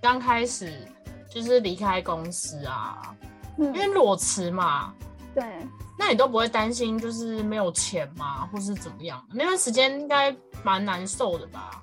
[0.00, 0.72] 刚开始
[1.28, 3.14] 就是离开公司啊，
[3.58, 4.94] 因为裸辞嘛，
[5.34, 5.44] 对，
[5.98, 9.22] 那你都不会担心就是没有钱吗，或是怎么样？
[9.32, 11.82] 那段时间应该蛮难受的吧？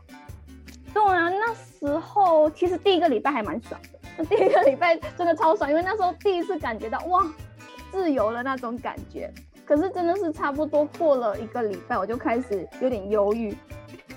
[0.94, 7.24] 对啊，那时候其实第一个礼拜还蛮爽的，第一个礼拜真的超爽，因为那时候第一次感觉到哇，
[7.92, 9.32] 自由了那种感觉。
[9.64, 13.56] 可是真的是差不多过了一个礼拜，我就开始有点忧郁，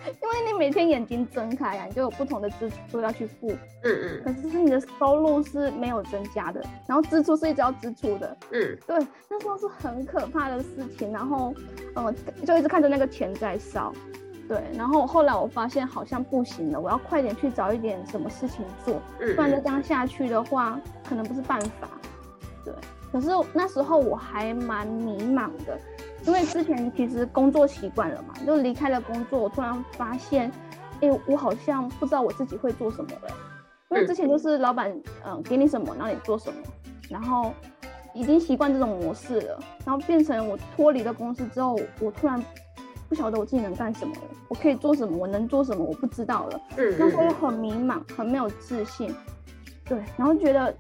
[0.07, 3.51] 因为你每天眼睛睁开啊，你就有不同的支出要去付，
[3.83, 10.69] 嗯嗯，可是你的收入是没有增加的，然后支出是一直要支出的，嗯，对，那时候是很可怕的事
[10.99, 11.55] 情，然后，
[11.95, 12.13] 呃，
[12.47, 13.93] 就一直看着那个钱在烧，
[14.49, 21.89] 对，然后后来我发现好像不行了，我要快点去找一点什么事情做，嗯不然就这样下去的话，可能不是办法，
[22.65, 22.73] 对。
[23.13, 25.77] 可是那时候我还蛮迷茫的，
[26.27, 30.51] 因为之前其实工作习惯了嘛，就离开了工作，我突然发现，
[31.01, 33.35] 哎、我好像不知道我自己会做什么了，
[33.91, 34.93] 因为之前就是老板
[35.25, 36.61] 嗯、给你什么，让你做什么，
[37.09, 37.53] 然后
[38.15, 42.43] 已经习惯这种模式了，然后变成我脱离了公司之后，我突然
[43.09, 46.61] 不晓得我自己能干什么了，我可以做什么，我能做什么，我不知道了。
[46.77, 49.15] 嗯那时候又很迷茫，很没有自信，
[49.85, 50.73] 对，然后觉得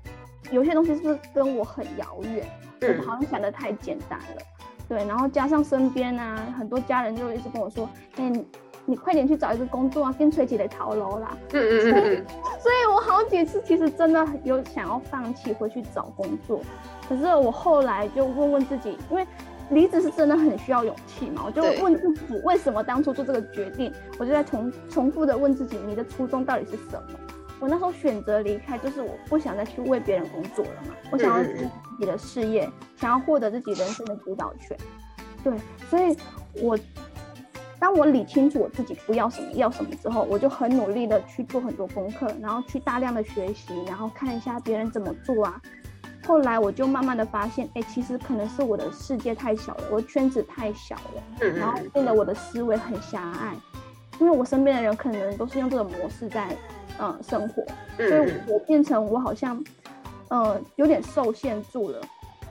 [0.50, 2.47] 有些东西是不是跟我很遥远，
[2.82, 4.42] 嗯我好像想的太简单了，
[4.91, 8.44] 对，然后加上身边啊很多家人就一直跟我说，哎、你
[8.86, 12.27] 你快点去找一个工作啊，跟崔姐来逃楼啦，嗯嗯嗯嗯
[12.58, 16.60] 所以我好几次其实真的有想要放弃回去找工作，
[17.08, 19.24] 可是我后来就问问自己，因为
[19.69, 27.20] 离职是真的很需要勇气嘛，我就问自己为什么当初做这个决定，我就在重重复的问自己，你的初衷到底是什么？
[27.61, 34.77] 我那时候选择离开，就是我不想再去为别人工作了嘛，我想要自己的事业，想要获得自己人生的主导权。
[35.44, 35.53] 对，
[35.88, 36.16] 所以
[36.62, 36.78] 我
[37.78, 45.60] 当我理清楚我自己不要什么要什么之后，我就很努力的去做很多功课，然后去大量的学习，然后看一下别人怎么做啊。
[46.27, 53.54] 后来我就慢慢的发现，哎、其实可能是我的世界太小了，我的圈子太小了，嗯然后变得我的思维很狭隘，
[54.19, 56.54] 因为我身边的人可能都是用这种模式在
[57.00, 57.65] 嗯生活，
[57.97, 59.62] 所以嗯我变成我好像
[60.28, 62.00] 呃有点受限住了，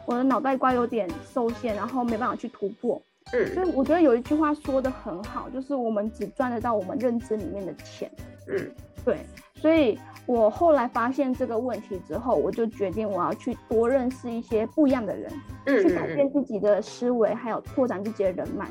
[0.06, 3.02] 我的脑袋瓜有点受限，然后没办法去突破。
[3.32, 8.09] 嗯所嗯以我觉得有一句话说的很好，就是我们只赚得到我们认知里面的钱。
[8.48, 8.72] 嗯
[9.06, 9.20] 对，
[9.56, 15.32] 所以我后来发现这个问题之后，我就决定我要去多认识一些不一样的人，
[15.66, 18.68] 嗯去改变自己的思维，还有拓展自己的人脉。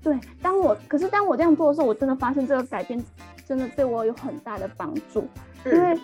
[0.00, 3.02] 对，当我可是当我这样做的时候，我真的发现这个改变
[3.48, 5.20] 真的对我有很大的帮助，
[5.64, 6.00] 因嗯为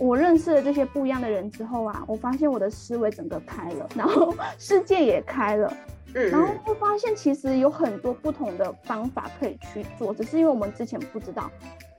[0.00, 5.72] 我认识了这些不一样的人之后啊，我发现我的思维整个开了，然后 世界也开了。
[6.12, 11.48] 嗯然后会发现其实有很多不同的方法可以去做，只是因为我们之前不知道，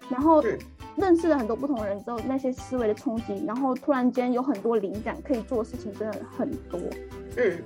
[0.10, 0.60] 然后嗯
[0.98, 6.78] 认识了很多不同的人之后，那些思维的冲击，然后突然间有很多灵感，可以做的事情真的很多。
[7.38, 7.58] 嗯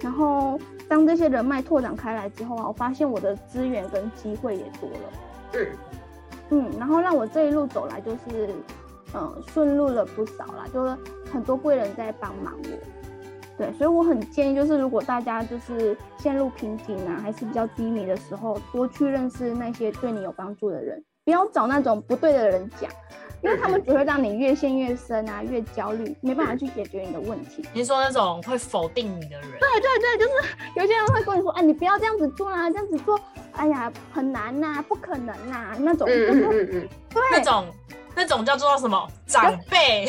[0.00, 5.12] 然后当这些人脉拓展开来之后啊，我发现我的资源跟机会也多了。
[5.54, 5.66] 嗯
[6.52, 8.54] 嗯，然后让我这一路走来就是，
[9.14, 10.94] 嗯，顺路了不少啦，就是
[11.32, 12.68] 很多贵人在帮忙我。
[13.56, 22.90] 对，所以我很建议，就是如果大家就是陷入瓶颈啊，还是比较低迷的时候，多去认识那些对你有帮助的人，不要找那种不对的人讲，
[23.42, 27.64] 因为他们只会让你越陷越深啊，越焦虑，没办法去解决你的问题。
[27.72, 33.20] 你是说那种会否定你的人，对对对，就是有些人会跟你说，哎，你不要这样子做啊，这样子做，
[33.52, 36.88] 哎呀，很难呐、不可能呐、那种，嗯就是嗯嗯。
[37.10, 37.66] 对，那种
[38.14, 39.08] 那种叫做什么？
[39.26, 40.06] 长辈？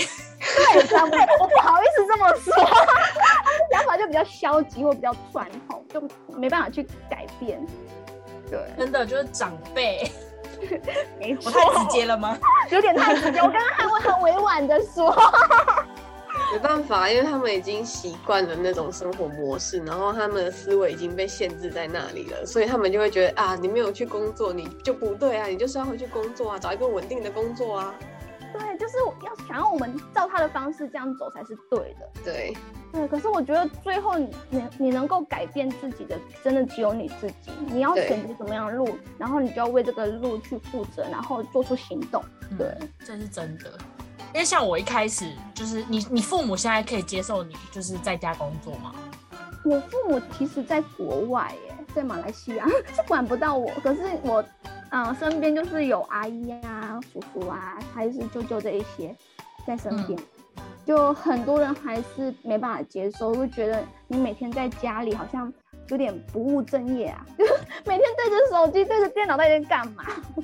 [0.74, 2.54] 对，长辈，我不好意思这么说，
[3.72, 6.02] 想法就比较消极或比较传统，就
[6.38, 7.60] 没办法去改变。
[8.52, 10.12] 对，真的就是长辈，
[11.20, 12.38] 没错，我太直接了吗？
[12.70, 13.40] 有点太直接。
[13.40, 15.16] 我刚刚还会很委婉的说，
[16.52, 27.96] 没办法，因为他们已经习惯了那种生活模式，然后他们的思维已经被限制在那里了，所以他们就会觉得啊，你没有去工作，你就不对啊，你就是要回去工作啊，找一个稳定的工作啊。
[28.54, 28.96] 对，就是
[29.26, 32.10] 要想要我们照他的方式这样走才是对的。
[32.24, 32.56] 对，
[32.92, 37.52] 对，可是我觉得最后你你你能够改变自己的，真的只有你自己。
[37.68, 42.24] 你要选择什么样的路，然后你就要为这个路去负责，然后做出行动。
[42.58, 43.72] 对嗯，这是真的。
[44.34, 48.94] 因为像我一开始就是你，你父母现在可以接受你就是在家工作吗？
[49.64, 54.44] 我父母其实在国外耶，在马来西亚 是管不到我，可是我，
[54.90, 59.16] 呃，身边就是有阿姨啊、叔叔啊，还是舅舅这一些
[59.66, 60.20] 在身边，
[60.86, 65.52] 就很多人还是没办法接受，会觉得你每天在家里好像
[65.90, 67.54] 有点不务正业啊，就 是
[67.86, 70.06] 每天对着手机、对着电脑在那干嘛？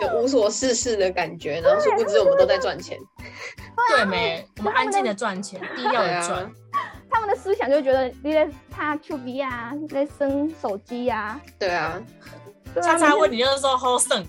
[0.00, 2.98] 就无所事事的感觉，然后殊不知我们都在赚钱。
[3.90, 4.44] 对没？
[4.58, 6.50] 我们安静的赚钱，低调的赚。，
[7.10, 12.02] 他们的思想就觉得你在怕 Q B 啊，你在生手机呀、对啊，
[12.74, 14.26] 对啊下次他问你就是说 s t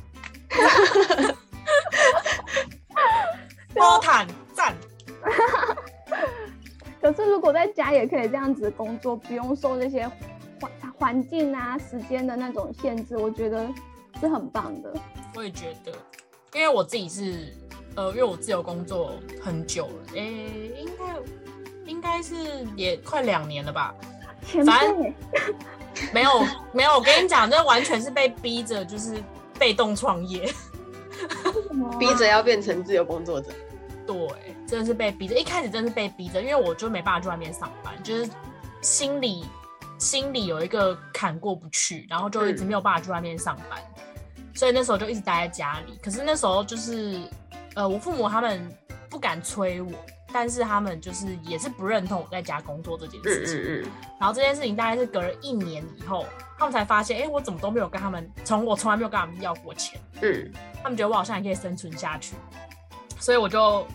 [3.73, 4.73] 波坦赞，
[7.01, 10.09] 可是如果在家也可以这样子工作，不用受这些
[10.59, 13.67] 环环境啊、时间的那种限制，我觉得
[14.19, 14.93] 是很棒的。
[15.35, 15.91] 我也觉得，
[16.53, 17.53] 因为我自己是
[17.95, 22.35] 呃，因为我自由工作很久了，诶、应该应该是
[22.75, 23.93] 也快两年了吧。
[24.47, 25.13] 前反正，
[26.13, 29.21] 没有没有，我跟你讲，这完全是被逼着，就是
[29.59, 30.49] 被动创业。
[31.99, 33.51] 逼着要变成自由工作者。
[34.07, 34.17] 对，
[34.67, 35.35] 真的是被逼着。
[35.35, 38.29] 一开始真的是被逼着，因为我就没办法去外面上班，就是
[38.81, 39.43] 心里
[39.97, 43.79] 心里有一个坎过不去，然后就一直没有办法去外面上班，
[44.53, 45.97] 所以那时候就一直待在家里。
[46.03, 47.19] 可是那时候就是，
[47.73, 48.71] 呃，我父母他们
[49.09, 49.91] 不敢催我，
[50.37, 53.55] 但是他们就是也是不认同我在家工作这件嗯事情。
[53.55, 56.25] 嗯嗯，然后这件事情大概是隔了一年以后，
[56.59, 59.97] 他们才发现，哎，我怎么都没有跟他们，从我从来没有跟他们要过钱。
[60.21, 60.51] 嗯，
[60.83, 62.35] 他们觉得我好像也可以生存下去，
[63.17, 63.87] 所以我就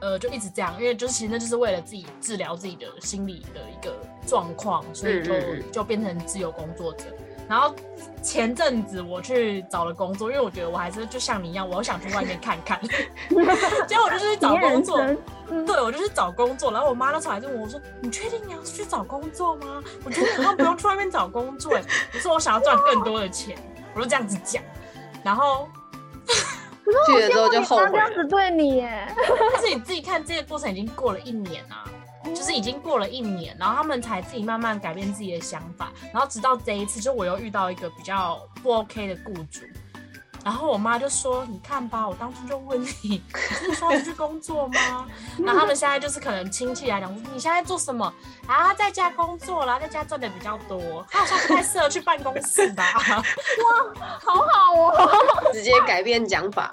[0.00, 3.96] 呃就一直这样，因为就是其实那就是为了自己治疗自己的心理的一个
[4.26, 5.32] 状况，所以就
[5.70, 7.04] 就变成自由工作者。
[7.48, 7.74] 然后
[8.22, 12.80] 前阵子我去找了工作，因为我觉得我还是就像你一样，我想去外面看看。
[13.86, 14.98] 结果我就去找工作，
[15.48, 19.82] 对我就去找工作，然后我妈那时候还就问我说：“你确定你要去找工作吗？
[20.04, 21.82] 我觉得你好像不用去外面找工作。”哎，
[22.14, 23.56] 我说我想要赚更多的钱，
[23.94, 24.62] 我就这样子讲。
[25.22, 25.68] 然后
[27.06, 29.06] 去了之后就后悔这样子对你耶，
[29.52, 31.84] 但是你自己看，这个过程已经过了一年啊，
[32.32, 39.60] 就是已经过了一年，然后他们才自己慢慢改变自己的想法，然后直到这一次，就我又遇到一个比较不 OK 的雇主，
[40.44, 43.22] 然后我妈就说：“你看吧，我当初就问你，你
[43.60, 45.06] 真的说要出去工作吗？”
[45.42, 48.12] 然后他们现在就是可能亲戚来讲说：“你现在做什么？
[48.46, 52.84] 啊，在家工作啦，在家赚的比较多，他好像不太适合去办公室吧。
[53.00, 55.50] ”哇好好哦。
[55.52, 56.70] 直接改变讲法。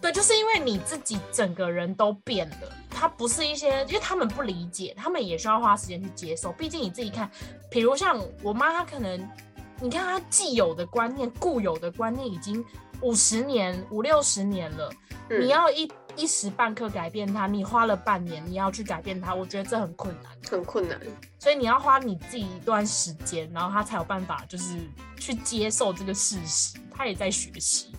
[0.00, 6.52] 对，就是因为你自己整个人都变了，他不是一些，因为他们不理解，他们也需要花时间去接受。
[6.52, 7.28] 毕竟你自己看，
[7.70, 9.28] 比如像我妈，她可能，
[9.80, 12.64] 你看她既有的观念、固有的观念已经
[13.00, 14.92] 五十年、五六十年了，
[15.30, 20.32] 嗯你要一一时半刻改变它，你花了半年，你要去改变它，我觉得这很困难。
[20.48, 20.98] 很困难，
[21.40, 24.78] 所以你要花你自己一段时间，然后他才有办法就是
[25.18, 27.92] 去接受这个事实，他也在学习。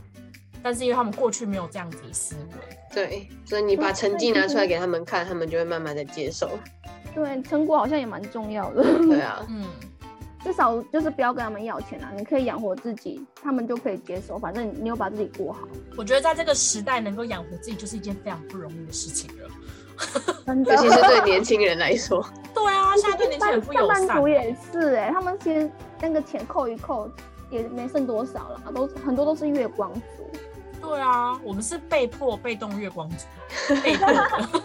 [0.63, 6.49] 但是因为他们过去没有这样子的思维，对，所以你把成绩拿出来给他们看，他们就会慢慢的接受。
[7.13, 9.65] 对，成果好像也蛮重要的，对啊， 嗯，
[10.43, 15.67] 至少就是不要跟他们要钱啊，你可以养活自己，他们就可以接受，反正你有把自己过好，
[15.97, 19.43] 我觉得在这个时代能够养活自己就是一件非常不容易的事情了。
[19.43, 19.49] 尤。
[20.77, 22.25] 其是对年轻人来说，
[22.55, 24.27] 对啊，现在对年轻人不友善上班族。
[24.27, 25.69] 也是哎、他们其实
[25.99, 27.11] 那个钱扣一扣
[27.49, 30.01] 也没剩多少了，都很多都是月光族。
[30.89, 33.25] 对啊，我们是被迫被动月光族，
[33.83, 34.61] 被迫的。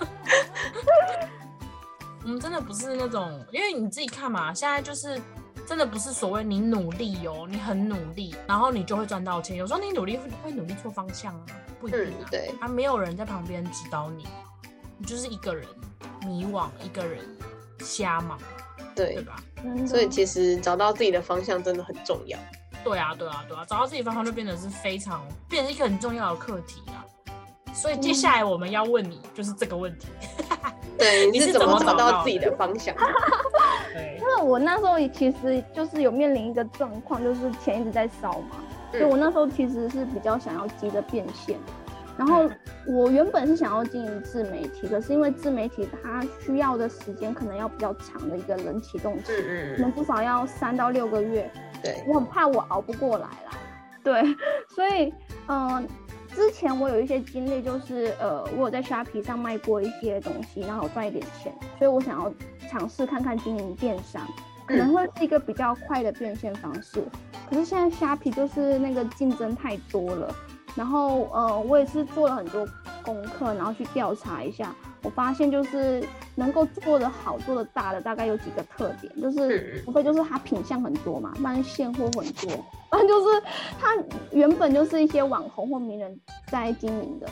[2.23, 5.21] 我 们真的不是那种，因为你自己看嘛，现在就是
[5.67, 9.57] 真的不是所谓你努力哦，你很努力，然后你就会赚到钱。
[9.59, 11.47] 有时候你努力会会努力错方向啊，
[11.79, 12.07] 不一定啊。
[12.21, 14.27] 嗯对啊，没有人在旁边指导你，
[14.97, 15.67] 你就是一个人
[16.27, 17.21] 迷惘，一个人
[17.81, 18.39] 瞎忙，
[18.97, 19.37] 对对，吧？
[19.87, 22.39] 所以其实找到自己的方向真的很重要。
[22.85, 27.05] 对啊，对啊，对啊，找到自己方向就变得是非常，变成一个很重要的课题啦。
[27.73, 30.07] 所以接下来我们要问你就是这个问题。
[30.97, 32.95] 对， 你是怎么么找到自己的方向？
[33.93, 38.57] 对因为我那时候其实就是有面临一个状况，就是钱一直在烧嘛，
[38.93, 41.59] 所以我那时候其实是比较想要急着变现。
[42.17, 42.49] 然后
[42.87, 51.51] 我原本是想要经营自媒体，可是因为自媒体它需要的时间可能要比较长的一个人启动期，嗯可嗯能至少要三到六个月。
[51.55, 53.59] 嗯，对，我很怕我熬不过来啦。
[54.03, 54.23] 对，
[54.75, 55.13] 所以
[55.47, 55.85] 嗯、呃
[56.35, 62.35] 之前我有一些经历，就是呃，我有在虾皮上卖过一些东西，然后有赚一点钱，所以我想要
[62.69, 64.21] 尝试看看经营电商，
[64.67, 67.01] 可能会是一个比较快的变现方式。
[67.49, 70.35] 可是现在虾皮就是那个竞争太多了，
[70.75, 72.67] 然后呃，我也是做了很多
[73.05, 76.05] 功课，然后去调查一下，我发现就是
[76.35, 82.57] 能够做得好、做得大的大概有几个特点，就是嗯无非就是它品相很多嘛，不然现货很多，
[82.91, 83.43] 不然就是
[83.81, 83.97] 它
[84.33, 87.29] 原本就是一些网红或名人在经营的，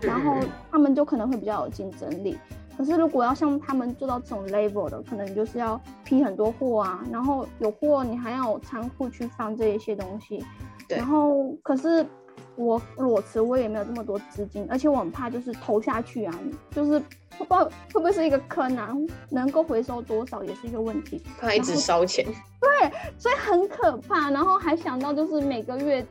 [0.00, 2.36] 然后嗯他们就可能会比较有竞争力。
[2.76, 10.42] 可是如果要像他们做到这种 level 的，可能就是要批很多货啊，然后有货你还要有仓库去放这一些东西，
[10.88, 10.96] 对。
[10.96, 12.06] 然后可是
[12.56, 16.34] 我裸辞我也没有这么多资金，而且我很怕就是投下去啊，
[16.70, 16.98] 就是
[17.38, 18.94] 不知道会不会是一个坑啊，
[19.30, 22.24] 能够回收多少也是一个问题，怕一直烧钱。
[22.60, 24.30] 对，所以很可怕。
[24.30, 26.06] 然后还想到就是每个月。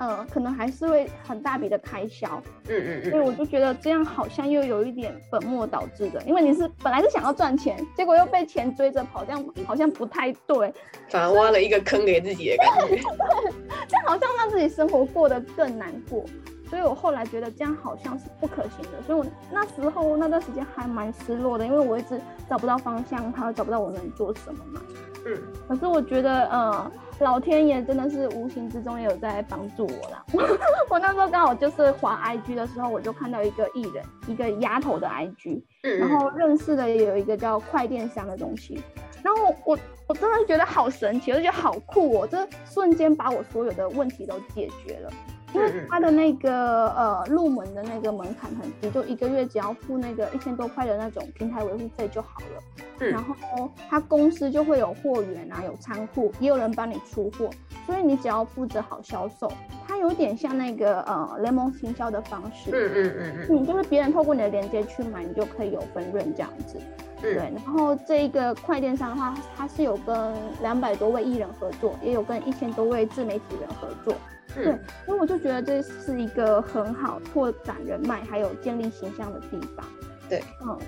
[0.00, 10.72] 呃，可能还是会很大笔的开销，嗯嗯嗯，所以我就觉得这样好像又有一点本末倒置的，因为你是本来是想要赚钱，结果又被钱追着跑，这样好像不太对，
[11.10, 12.96] 反而挖了一个坑给自己的感觉，
[13.86, 16.24] 这样好像让自己生活过得更难过，
[16.70, 24.80] 所以我后来觉得这样好像是不可行的，所以我那时候那段时间还蛮失落的，因为我一直找不到方向，还有找不到我能做什么嘛，
[25.26, 25.36] 嗯，
[25.68, 26.90] 可是我觉得，呃。
[27.20, 30.24] 老天爷真的是无形之中也有在帮助我啦。
[30.88, 35.62] 我那时候刚好就是滑 IG 的时候，我就看到一个艺人，一个丫头的 IG，
[35.98, 38.82] 然后认识了有一个叫快电商的东西，
[39.22, 45.12] 然后我我真的觉得好神奇，我就觉得好酷哦，这瞬间把我所有的问题都解决了。
[45.52, 52.62] 因为他的那个呃入门的那个门槛很低，就一个月只要付那个一千多块的那种平台维护费就好了。
[53.00, 53.10] 嗯。
[53.10, 57.50] 然后他公司就会有货源啊，有仓库，也有人帮你出货，
[57.86, 59.50] 所以你只要负责好销售。
[59.88, 62.70] 它有点像那个呃联盟行销的方式。
[62.70, 63.46] 嗯嗯嗯嗯。
[63.50, 66.78] 嗯，就是别人透过你的链接去买，你就可以有分润这样子。
[67.20, 67.34] 对。
[67.34, 74.14] 然后这一个快电商的话，它是有跟两百多位艺人合作，也有跟一千多位自媒体人合作。
[74.54, 74.64] 对，
[75.06, 79.84] 所以我就觉得这是一个很好拓展人脉，还有建立形象的地方。
[80.28, 80.78] 对，嗯，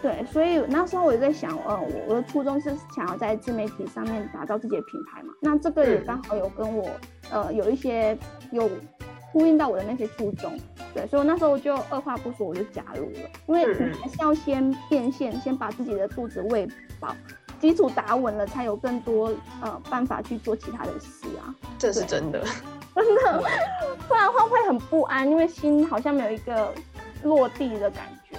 [0.00, 5.32] 对，所以那时候我在想，呃，我的初衷是想要在自媒体上面打造自己的品牌嘛。
[5.40, 6.88] 那这个也刚好有跟我，
[7.30, 8.16] 呃，有一些
[8.50, 8.70] 有
[9.32, 10.52] 呼应到我的那些初衷。
[10.94, 16.68] 对，所以我那时候我就二话不说我就加入了，因为你还是要先变现，先把自己的肚子喂
[17.00, 17.16] 饱，
[17.58, 21.54] 基础打稳了，才有更多呃办法去做其他的事啊。
[21.78, 22.44] 这是真的。
[22.94, 23.42] 真的，
[24.06, 26.72] 不然的话会很不安，因为心好像没有一个
[27.22, 28.36] 落地的感觉，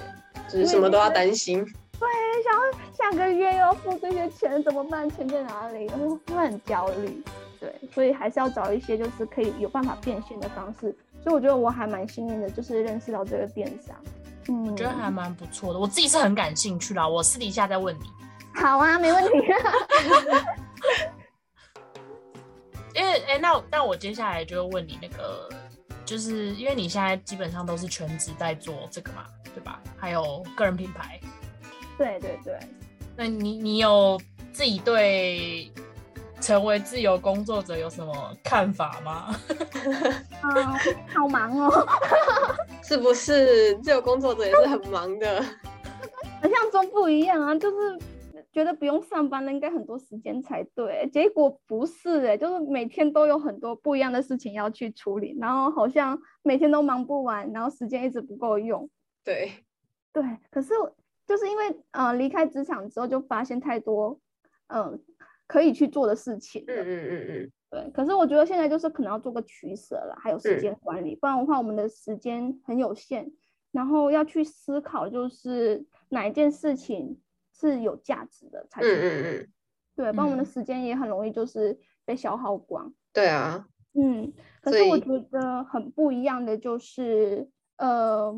[0.48, 1.64] 就是什么都要担心。
[1.98, 2.08] 对，
[2.42, 2.60] 想要
[2.92, 5.08] 下个月又要付这些钱怎么办？
[5.10, 5.88] 钱在哪里？
[5.88, 7.22] 会很焦虑。
[7.60, 10.94] 对，所以还是要找一些就是可以有办法变现的方式。
[11.22, 13.96] 所以我觉得我还蛮幸运的，就是认识到这个电商。
[14.48, 15.80] 嗯，我觉得还蛮不错的。
[15.80, 18.02] 我自己是很感兴趣啦，我私底下再问你。
[18.60, 19.30] 好啊，没问题。
[22.94, 25.48] 因为哎，那那我接下来就问你那个，
[26.04, 29.24] 就是因为你现在基本上都是全职在做这个嘛，
[29.54, 29.80] 对吧？
[29.96, 31.20] 还有个人品牌。
[31.98, 32.58] 对对对。
[33.16, 34.20] 那你你有
[34.52, 35.70] 自己对
[36.40, 39.34] 成为自由工作者有什么看法吗？
[40.42, 40.78] 啊，
[41.14, 41.86] 好忙哦。
[42.82, 45.42] 是不是自由工作者也是很忙的？
[46.42, 47.98] 好像中不一样啊，就是。
[48.54, 51.10] 觉得不用上班了，应该很多时间才对。
[51.12, 58.88] 结果不是哎，就是每天都有很多不一样的事情要去处理，然后好像每天都忙不完，然后时间一直不够用。
[59.24, 59.50] 对，
[60.12, 60.22] 对。
[60.52, 60.72] 可是
[61.26, 64.20] 就是因为呃离开职场之后，就发现太多
[64.68, 65.02] 嗯
[65.48, 66.64] 可以去做的事情。
[66.68, 67.52] 嗯嗯嗯嗯。
[67.70, 67.90] 对。
[67.90, 73.32] 可是我觉得现在就是可能要做个取舍了，还有时间管理，不然的话我们的时间很有限，
[73.72, 77.18] 然后要去思考就是哪一件事情。
[77.54, 79.48] 是有价值的才，嗯嗯嗯，
[79.94, 82.92] 对，帮我们的时间也很容易就是被消耗光。
[83.12, 88.34] 对啊，嗯，可是我觉得很不一样的就是，呃，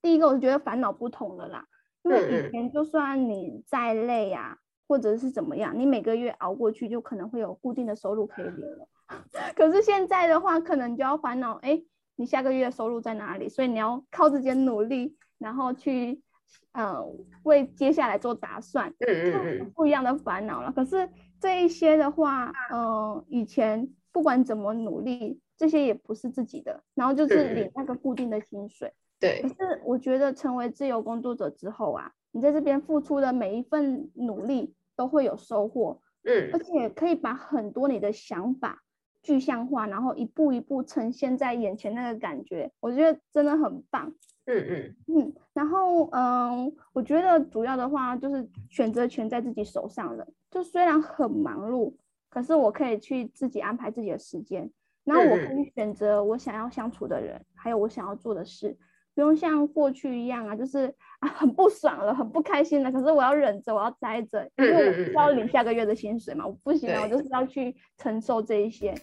[0.00, 1.66] 第一个我觉得烦恼不同了啦，
[2.02, 4.56] 因为以前就算你再累啊，
[4.88, 8.88] 或者是怎么样，你每个月熬过去就可能会有固定的收入可以领了。
[9.54, 11.82] 可是现在的话，可能就要烦恼，哎，
[12.16, 13.46] 你下个月收入在哪里？
[13.50, 16.23] 所以你要靠自己努力，然后去。
[16.72, 20.72] 嗯，为接下来做打算，嗯嗯嗯，不一样的烦恼了。
[20.72, 21.08] 可是
[21.40, 28.92] 这一些的话，嗯，以前不管怎么努力，这些也不是自己的，然后就是领那个固定的薪水。
[29.20, 29.40] 对。
[29.42, 38.82] 可是我觉得成为自由工作者之后啊，你在这边付出的每一份努力都会有收获，嗯，而且可以把很多你的想法
[39.24, 44.14] 具象化，然后一步一步呈现在眼前，那个感觉，我觉得真的很棒。
[44.46, 50.28] 嗯嗯嗯，然后嗯，我觉得主要的话就是选择权在自己手上了。
[50.50, 51.94] 就虽然很忙碌，
[52.28, 54.70] 可是我可以去自己安排自己的时间，
[55.02, 58.76] 然后我可以选择我想要相处的人，还有我想要做的事，
[59.14, 68.94] 不用像过去一样啊，就是啊很不爽了，很不开心了，可是我要忍着，我要待着，因为我是要领下个月的薪水嘛，我不行啊，我就是要去承受这一些。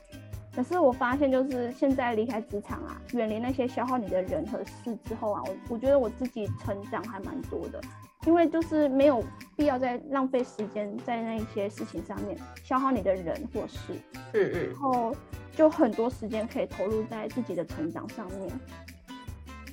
[0.53, 7.81] 可是我发现，就是现在离开职场啊，远离那些消耗你的人和事之后啊，我我觉得我自己成长还蛮多的，
[8.27, 9.23] 因为就是没有
[9.55, 13.93] 必要再浪费时间在那一些事情上面消耗你的人或事。
[14.33, 14.67] 嗯嗯。
[14.71, 15.15] 然后
[15.55, 18.51] 就很多时间可以投入在自己的成长上面。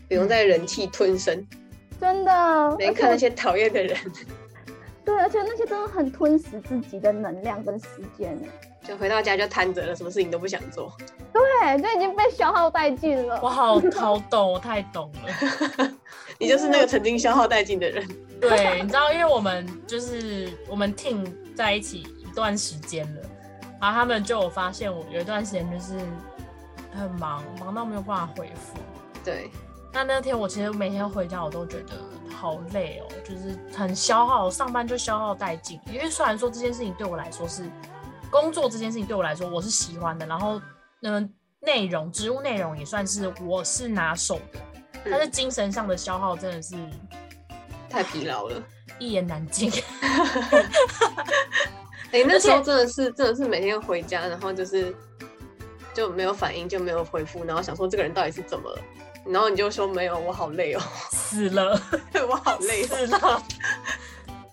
[0.09, 1.45] 不用再忍气吞声，
[2.00, 3.97] 真的，连看那些讨厌的人，
[5.05, 7.87] 对，而且那些真的很吞噬自己的能量跟时
[8.17, 8.49] 间呢。
[8.83, 10.90] 就回到家就瘫着了，什么事情都不想做。
[11.33, 13.38] 对，就已经被消耗殆尽了。
[13.43, 15.93] 我好好懂，我太懂了。
[16.38, 18.07] 你就是那个曾经消耗殆尽的人。
[18.40, 23.23] 对，你知道，因为我们就是我们 team 在一起一段时间了，
[23.81, 25.99] 然后他们就有发现我有一段时间就是
[26.95, 28.78] 很忙，忙到没有办法回复。
[29.23, 29.50] 对。
[29.92, 31.95] 那那天我其实每天回家我都觉得
[32.35, 35.80] 好累哦，就是很消耗，上班就消耗殆尽。
[35.92, 37.64] 因为虽然说这件事情对我来说是。
[38.30, 40.26] 工作这件事情对我来说，我是喜欢的。
[40.26, 40.61] 然后，
[41.00, 41.18] 那
[41.61, 44.61] 内容、职务内容也算是我是拿手的。
[45.11, 46.76] 但是精神上的消耗真的是
[47.88, 48.62] 太疲劳了，
[48.99, 49.73] 一言难尽。
[52.12, 54.95] 哎，那时候真的是，真的是每天回家，然后就是
[55.95, 58.78] 就没有反应，就没有回复，然后想说这个人到底是怎么了？
[59.28, 60.80] 然后你就说没有，我好累哦，
[61.12, 61.80] 死了，
[62.28, 63.42] 我好累，死了。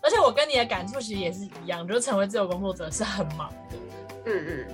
[0.02, 3.78] 而且我跟你的感触其实也是一样，就是成为自由工作者是很忙的。
[4.26, 4.66] 嗯嗯。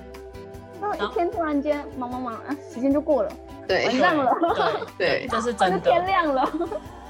[0.81, 3.31] 那一天突然间忙忙忙啊，时间就过了，
[3.67, 4.87] 对，晚上了。
[4.97, 5.79] 对， 这是真的。
[5.79, 6.51] 天亮了。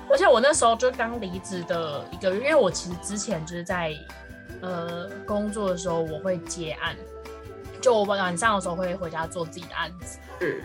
[0.10, 3.94] 而且我那时候就刚离职的一个月，因为我其实之前就是在
[4.62, 6.96] 呃工作的时候，我会接案，
[7.80, 10.20] 就我晚上的时候会回家做自己的案子。
[10.42, 10.62] 嗯。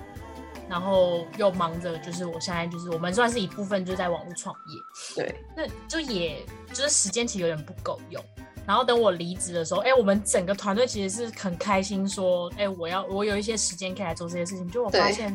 [0.69, 4.83] 然后又忙着，就是我现在就是我们算是一部分，就在网络创业。
[5.15, 8.23] 对，那就也就是时间其实有点不够用。
[8.67, 14.69] 然后等我离职的时候，哎，我们整个团队其实是很开心，说，哎，我要我有一些时间可以来做这些事情。
[14.69, 15.33] 就我发现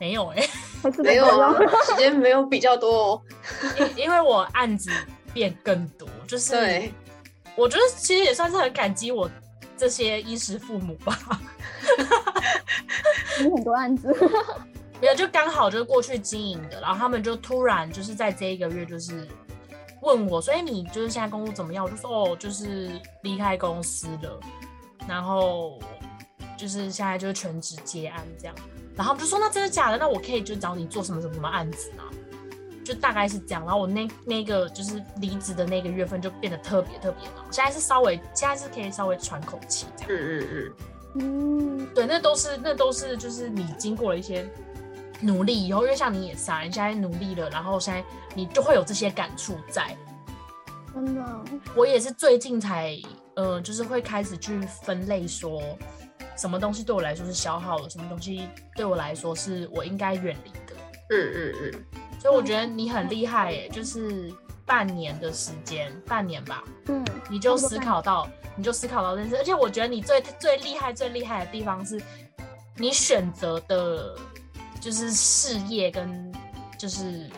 [0.00, 0.44] 没有，哎，
[0.98, 1.54] 没有啊，
[1.86, 3.22] 时间没有比较多哦。
[3.96, 4.90] 因因为我案子
[5.32, 6.90] 变更多，就是
[7.54, 9.30] 我觉得其实也算是很感激我
[9.76, 11.16] 这些衣食父母吧。
[13.42, 14.14] 有很多案子，
[15.00, 19.26] 没有就刚好就是过去经营的，然后他们就突然就是在这一个月就是
[20.02, 21.84] 问我，所以你就是现在工作怎么样？
[21.84, 22.90] 我就说哦，就是
[23.22, 24.38] 离开公司了，
[25.08, 25.78] 然后
[26.56, 28.54] 就是现在就是全职接案这样，
[28.96, 29.98] 然后就说那真的假的？
[29.98, 32.04] 那我可以就找你做什么什么什么案子吗？
[32.84, 40.10] 就大概是这样，然后我那那个就是离职的那个月份就变得特别特别忙，现在是稍微现在是可以稍微喘口气这样。
[40.12, 40.72] 嗯嗯嗯。
[41.14, 44.48] 嗯，对，那都是那都是就是你经过了一些
[45.20, 49.96] 努力以后，因为像你也是啊，你现在努力了，然后现在你就会有这些感触在。
[50.92, 52.96] 真的，我也是最近才，
[53.34, 55.62] 呃，就是会开始去分类，说
[56.36, 60.76] 什么东西对我来说是消耗的，什么东西对我来说是我应该远离的。
[61.10, 62.00] 嗯嗯嗯。
[62.20, 64.32] 所以我觉得你很厉害，耶，就是
[64.66, 68.28] 半年的时间，半年吧，嗯，你就思考到。
[68.56, 72.00] 你就思考到这件事，而且我觉得你最最厉害、最厉害的地方是，
[72.76, 74.14] 你选择的，
[74.80, 76.32] 就是事业跟，
[76.78, 77.28] 就是，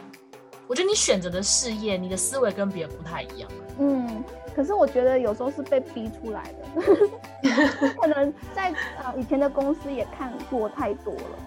[0.67, 3.51] 我觉得你选择的事业，你的思维跟别人不太一样。
[3.79, 4.23] 嗯，
[4.55, 8.71] 可是我觉得有时候是被逼出来的， 可能在
[9.03, 11.39] 啊以前的公司也看过太多了，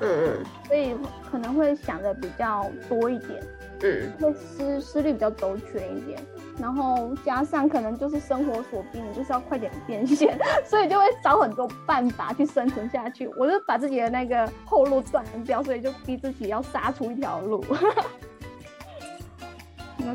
[0.00, 0.96] 嗯嗯，所以
[1.30, 3.38] 可能会想的比较多一点，
[3.82, 6.18] 嗯，会思思虑比较周全一点。
[6.58, 13.26] 然后加上可能就是生活所逼，你就是要快点变现， 所以就会找很多办法去生存下去。
[13.36, 17.64] 我就把自己的那个后路断掉，所以就逼自己要杀出一条路。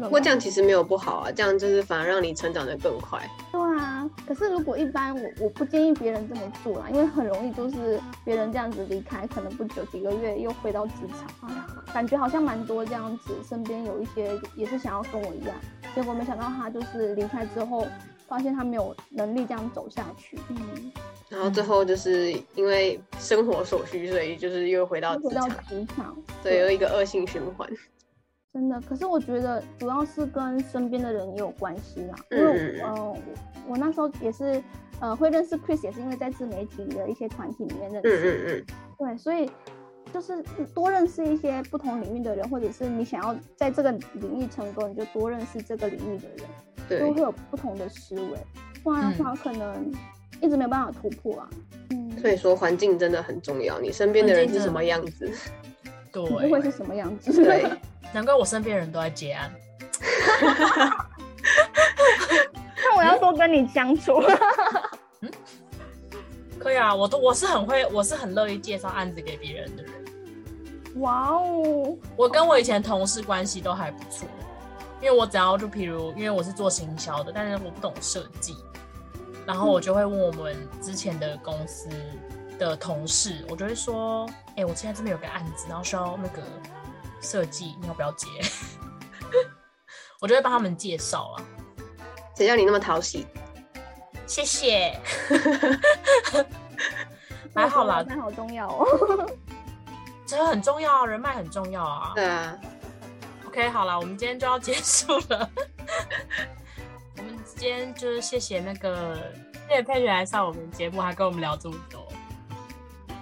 [0.01, 3.19] 不过这样其实没有不好啊，这样就是反而让你成长的更快。
[3.51, 10.93] 对啊，可是如果一般我我不建议别人这么做啦，因为很容易就是别人这样子离开，可能不久几个月又回到职
[11.41, 11.49] 场，
[11.93, 15.55] 感觉好像蛮多这样子，身边有一些也是想要跟我一样，
[15.95, 17.87] 结果没想到他就是离开之后，
[18.27, 20.37] 发现他没有能力这样走下去。
[20.49, 20.91] 嗯，
[21.29, 25.29] 然后最后就是因为生活所需，所以就是又回到职
[25.95, 27.67] 场，对，有一个恶性循环。
[28.51, 32.15] 真的，可是我觉得主要是跟身边的人也有关系啦。
[32.31, 33.15] 因为，呃，
[33.67, 34.61] 我那时候也是，
[34.99, 38.09] 呃，会认识 Chris 也是因为在自媒体的一些团体里面认识。
[38.09, 38.65] 嗯嗯嗯。
[38.97, 39.49] 对，所以
[40.11, 46.47] 就是多认识一些不同领域的人，或者是你想要在这个领域成功，你就多认识这个领域的人，
[46.89, 48.37] 对，都会有不同的思维。
[48.83, 49.91] 不然的话，可能
[50.41, 51.49] 一直没有办法突破啊。
[51.91, 52.17] 嗯。
[52.17, 53.79] 所以说，环境真的很重要。
[53.79, 55.31] 你身边的人是什么样子？
[56.11, 57.31] 对，不会是什么样子？
[57.45, 57.69] 对。
[58.13, 59.51] 难怪我身边人都在结案。
[62.77, 64.21] 那我要多跟你相处。
[65.21, 65.31] 嗯，
[66.57, 69.93] 可以啊，我都我是很会，我是很乐意介绍案子给别人的人。
[70.95, 74.27] 哇哦，我跟我以前同事关系都还不错，
[75.01, 78.55] 因为我只要就譬如，因为我是做行销的，但是我不懂设计，
[79.45, 81.89] 然后我就会问我们之前的公司
[82.57, 86.41] 的同事，我就会说，哎、我现在这边有个案子，然后需要那个
[87.21, 88.27] 设计，你要不要接？
[90.21, 91.43] 我就会帮他们介绍啊。
[92.35, 93.27] 谁叫你那么讨喜？
[94.25, 94.97] 谢谢。
[97.55, 98.85] 还好啦那好重要哦。
[100.25, 102.11] 这很重要啊，人脉很重要啊。
[102.15, 102.55] 对啊
[103.47, 105.49] ，OK，好了，我们今天就要结束了。
[107.17, 109.33] 我们今天就是谢谢那个
[109.67, 112.07] 谢谢佩璇来上我们节目，还跟我们聊这么多。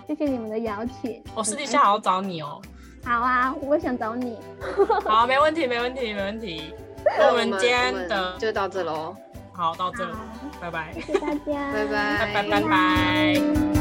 [0.06, 1.24] 谢谢你们的邀请。
[1.34, 2.62] 我私底下好要找你哦。
[3.08, 4.38] 好啊，我想找你。
[5.08, 6.74] 好，没问题，没问题，没问题。
[7.18, 9.16] 那我们今天的就到这喽，
[9.54, 10.06] 好到这，
[10.60, 13.77] 拜拜，谢谢大家，拜拜拜拜拜拜。